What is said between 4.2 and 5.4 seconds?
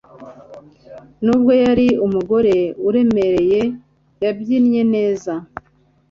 yabyinnye neza